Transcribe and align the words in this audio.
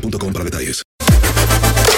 boostmobile.com 0.00 0.32
para 0.32 0.44
detalles. 0.44 0.82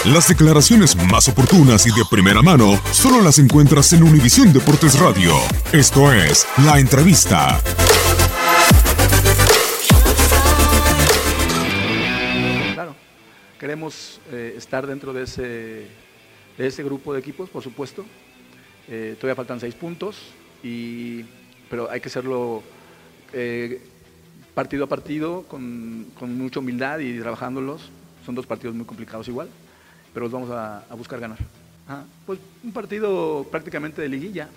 Las 0.05 0.29
declaraciones 0.29 0.97
más 1.11 1.29
oportunas 1.29 1.87
y 1.87 1.91
de 1.91 2.05
primera 2.11 2.41
mano 2.41 2.81
solo 2.93 3.21
las 3.21 3.39
encuentras 3.39 3.93
en 3.93 4.03
Univisión 4.05 4.53
Deportes 4.53 4.99
Radio. 4.99 5.35
Esto 5.73 6.13
es 6.13 6.47
La 6.65 6.79
Entrevista. 6.79 7.61
Claro, 12.75 12.95
queremos 13.59 14.21
eh, 14.33 14.55
estar 14.57 14.87
dentro 14.87 15.13
de 15.13 15.25
ese, 15.25 15.43
de 15.43 16.67
ese 16.67 16.83
grupo 16.85 17.13
de 17.13 17.21
equipos, 17.21 17.51
por 17.51 17.63
supuesto. 17.63 18.07
Eh, 18.89 19.17
todavía 19.21 19.37
faltan 19.37 19.61
seis 19.61 19.75
puntos, 19.75 20.17
y, 20.63 21.23
pero 21.69 21.91
hay 21.91 22.01
que 22.01 22.09
hacerlo 22.09 22.63
eh, 23.33 23.83
partido 24.59 24.87
a 24.87 24.89
partido, 24.89 25.45
con, 25.47 26.07
con 26.19 26.37
mucha 26.37 26.59
humildad 26.59 26.99
y 26.99 27.21
trabajándolos. 27.21 27.93
Son 28.27 28.35
dos 28.35 28.45
partidos 28.45 28.75
muy 28.75 28.85
complicados 28.85 29.29
igual, 29.29 29.49
pero 30.13 30.25
los 30.25 30.33
vamos 30.33 30.51
a, 30.51 30.85
buscar 30.97 31.21
ganar. 31.21 31.39
Pues 32.27 32.41
un 32.65 32.73
partido 32.73 33.47
prácticamente 33.53 34.03
de 34.03 34.09
liguilla, 34.09 34.49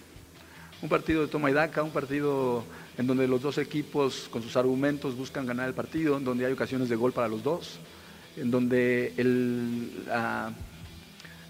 un 0.81 0.89
partido 0.89 1.21
de 1.21 1.27
toma 1.27 1.51
y 1.51 1.53
daca, 1.53 1.83
un 1.83 1.91
partido 1.91 2.63
en 2.97 3.05
donde 3.05 3.27
los 3.27 3.43
dos 3.43 3.59
equipos 3.59 4.27
con 4.31 4.41
sus 4.41 4.57
argumentos 4.57 5.15
buscan 5.15 5.45
ganar 5.45 5.67
el 5.67 5.75
partido, 5.75 6.17
en 6.17 6.25
donde 6.25 6.47
hay 6.47 6.53
ocasiones 6.53 6.89
de 6.89 6.95
gol 6.95 7.13
para 7.13 7.27
los 7.27 7.43
dos, 7.43 7.77
en 8.37 8.49
donde 8.49 9.13
el, 9.17 10.03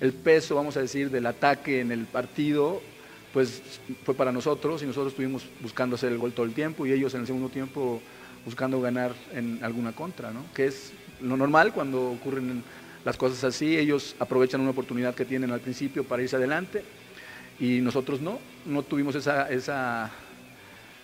el 0.02 0.12
peso, 0.12 0.56
vamos 0.56 0.76
a 0.76 0.82
decir, 0.82 1.10
del 1.10 1.26
ataque 1.26 1.80
en 1.80 1.94
el 1.94 2.04
partido, 2.06 2.82
pues 3.32 3.62
fue 4.04 4.14
para 4.14 4.34
nosotros 4.34 4.84
y 4.84 4.88
nosotros 4.88 5.14
estuvimos 5.14 5.46
buscando 5.62 5.96
hacer 5.96 6.12
el 6.12 6.18
gol 6.18 6.34
todo 6.34 6.46
el 6.46 6.54
tiempo 6.54 6.86
y 6.86 6.92
ellos 6.92 7.14
en 7.14 7.22
el 7.22 7.28
segundo 7.28 7.48
tiempo 7.48 8.02
buscando 8.46 8.81
ganar 8.81 9.13
en 9.34 9.59
alguna 9.63 9.91
contra, 9.94 10.31
¿no? 10.31 10.46
que 10.53 10.66
es 10.68 10.94
lo 11.22 11.38
normal 11.38 11.74
cuando 11.74 12.12
ocurren 12.12 12.63
las 13.06 13.18
cosas 13.18 13.44
así, 13.44 13.78
ellos 13.78 14.16
aprovechan 14.19 14.62
una 14.62 14.72
oportunidad 14.72 15.16
que 15.16 15.25
tienen 15.25 15.52
al 15.52 15.59
principio 15.59 16.03
para 16.03 16.22
irse 16.22 16.35
adelante 16.35 16.84
y 17.59 17.79
nosotros 17.79 18.22
no, 18.22 18.40
no 18.66 18.84
tuvimos 18.84 19.16
esa, 19.16 19.50
esa, 19.50 20.12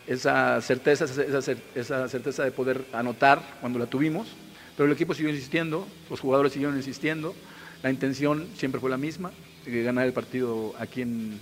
esa 0.08 0.62
certeza, 0.62 1.06
esa, 1.06 1.54
esa 1.76 2.10
certeza 2.10 2.44
de 2.44 2.52
poder 2.52 2.86
anotar 2.94 3.42
cuando 3.62 3.80
la 3.80 3.86
tuvimos, 3.86 4.28
pero 4.76 4.88
el 4.88 4.94
equipo 4.94 5.14
siguió 5.14 5.32
insistiendo, 5.32 5.88
los 6.10 6.20
jugadores 6.20 6.54
siguieron 6.54 6.76
insistiendo, 6.78 7.36
la 7.84 7.92
intención 7.92 8.48
siempre 8.56 8.82
fue 8.82 8.90
la 8.90 8.98
misma, 8.98 9.32
ganar 9.66 10.06
el 10.06 10.14
partido 10.14 10.74
aquí, 10.80 11.02
en, 11.02 11.40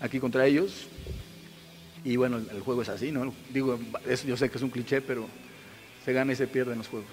aquí 0.00 0.18
contra 0.18 0.46
ellos, 0.46 0.86
y 2.04 2.16
bueno, 2.16 2.38
el, 2.38 2.60
juego 2.60 2.82
es 2.82 2.88
así, 2.88 3.12
¿no? 3.12 3.32
Digo, 3.52 3.78
es- 4.06 4.24
yo 4.24 4.36
sé 4.36 4.50
que 4.50 4.56
es 4.56 4.62
un 4.62 4.70
cliché, 4.70 5.00
pero 5.00 5.26
se 6.04 6.12
gana 6.12 6.32
y 6.32 6.36
se 6.36 6.46
pierde 6.46 6.72
en 6.72 6.78
los 6.78 6.88
juegos. 6.88 7.08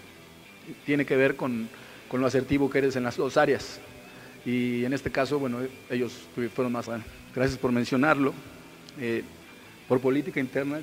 Tiene 0.86 1.06
que 1.06 1.16
ver 1.16 1.36
con, 1.36 1.70
con 2.08 2.22
lo 2.22 2.28
asertivo 2.28 2.70
que 2.70 2.80
eres 2.80 2.96
en 2.96 3.04
las 3.04 3.18
dos 3.18 3.38
áreas. 3.38 3.80
Y 4.46 4.86
en 4.86 4.94
este 4.94 5.12
caso, 5.12 5.40
bueno, 5.40 5.60
ellos 5.90 6.14
fueron 6.54 6.72
más. 6.72 6.88
Gracias 7.34 7.58
por 7.58 7.72
mencionarlo. 7.72 8.34
Eh, 9.00 9.24
por 9.88 10.00
política 10.00 10.40
interna, 10.40 10.80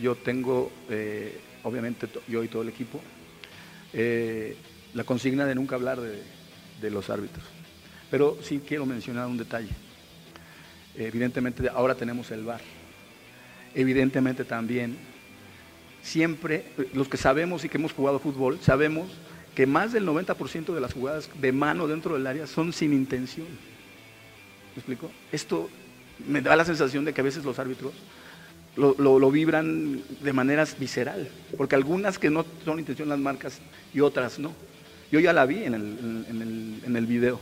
yo 0.00 0.14
tengo, 0.14 0.70
eh, 0.88 1.38
obviamente, 1.62 2.08
yo 2.28 2.44
y 2.44 2.48
todo 2.48 2.62
el 2.62 2.68
equipo, 2.68 3.00
eh, 3.92 4.56
la 4.94 5.04
consigna 5.04 5.46
de 5.46 5.54
nunca 5.54 5.76
hablar 5.76 6.00
de, 6.00 6.22
de 6.80 6.90
los 6.90 7.10
árbitros. 7.10 7.44
Pero 8.10 8.38
sí 8.42 8.60
quiero 8.66 8.86
mencionar 8.86 9.26
un 9.26 9.38
detalle. 9.38 9.70
Evidentemente, 10.96 11.68
ahora 11.68 11.94
tenemos 11.94 12.30
el 12.32 12.44
VAR. 12.44 12.60
Evidentemente 13.74 14.44
también, 14.44 14.96
siempre, 16.02 16.64
los 16.94 17.08
que 17.08 17.16
sabemos 17.16 17.64
y 17.64 17.68
que 17.68 17.78
hemos 17.78 17.92
jugado 17.92 18.18
fútbol, 18.18 18.58
sabemos 18.60 19.08
que 19.54 19.66
más 19.66 19.92
del 19.92 20.06
90% 20.06 20.74
de 20.74 20.80
las 20.80 20.92
jugadas 20.94 21.28
de 21.40 21.52
mano 21.52 21.86
dentro 21.86 22.14
del 22.14 22.26
área 22.26 22.46
son 22.46 22.72
sin 22.72 22.92
intención. 22.92 23.46
¿Me 24.74 24.80
explico? 24.80 25.10
Esto 25.32 25.68
me 26.26 26.40
da 26.40 26.56
la 26.56 26.64
sensación 26.64 27.04
de 27.04 27.12
que 27.12 27.20
a 27.20 27.24
veces 27.24 27.44
los 27.44 27.58
árbitros 27.58 27.92
lo, 28.76 28.94
lo- 28.98 29.18
lo 29.18 29.30
vibran 29.30 30.00
de 30.22 30.32
manera 30.32 30.64
visceral, 30.78 31.28
porque 31.56 31.74
algunas 31.74 32.18
que 32.18 32.30
no 32.30 32.44
son 32.64 32.78
intención 32.78 33.08
las 33.08 33.18
marcas 33.18 33.60
y 33.92 34.00
otras 34.00 34.38
no. 34.38 34.52
Yo 35.10 35.18
ya 35.18 35.32
la 35.32 35.44
vi 35.46 35.64
en 35.64 35.74
el, 35.74 36.24
en 36.28 36.42
el, 36.42 36.80
en 36.86 36.96
el 36.96 37.06
video 37.06 37.40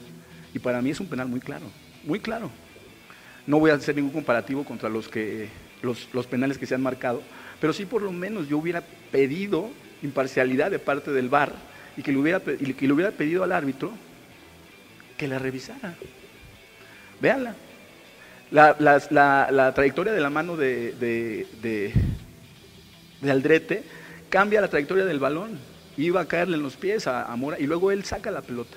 y 0.54 0.58
para 0.58 0.80
mí 0.80 0.90
es 0.90 1.00
un 1.00 1.06
penal 1.06 1.28
muy 1.28 1.40
claro, 1.40 1.66
muy 2.04 2.18
claro. 2.20 2.50
No 3.46 3.60
voy 3.60 3.70
a 3.70 3.74
hacer 3.74 3.94
ningún 3.94 4.12
comparativo 4.12 4.64
contra 4.64 4.88
los, 4.88 5.06
que, 5.08 5.48
los, 5.82 6.08
los 6.12 6.26
penales 6.26 6.58
que 6.58 6.66
se 6.66 6.74
han 6.74 6.82
marcado, 6.82 7.22
pero 7.60 7.72
sí 7.72 7.84
por 7.86 8.02
lo 8.02 8.12
menos 8.12 8.48
yo 8.48 8.58
hubiera 8.58 8.82
pedido 9.10 9.70
imparcialidad 10.02 10.70
de 10.70 10.78
parte 10.78 11.10
del 11.12 11.28
VAR 11.28 11.52
y 11.96 12.02
que 12.02 12.12
le 12.12 12.18
hubiera, 12.18 12.40
que 12.40 12.86
le 12.86 12.92
hubiera 12.92 13.10
pedido 13.12 13.42
al 13.44 13.52
árbitro 13.52 13.92
que 15.16 15.26
la 15.28 15.38
revisara. 15.38 15.94
Véanla. 17.20 17.54
La, 18.50 18.76
la- 18.78 19.48
la 19.50 19.74
trayectoria 19.74 20.12
de 20.12 20.20
la 20.20 20.30
mano 20.30 20.56
de, 20.56 20.92
de, 20.92 21.46
de- 21.60 21.92
de 23.20 23.30
Aldrete 23.30 23.82
cambia 24.30 24.60
la 24.60 24.68
trayectoria 24.68 25.04
del 25.04 25.18
balón. 25.18 25.58
Iba 25.96 26.20
a 26.20 26.28
caerle 26.28 26.56
en 26.56 26.62
los 26.62 26.76
pies 26.76 27.06
a, 27.08 27.24
a 27.24 27.34
Mora 27.36 27.58
y 27.58 27.66
luego 27.66 27.90
él 27.90 28.04
saca 28.04 28.30
la 28.30 28.40
pelota. 28.40 28.76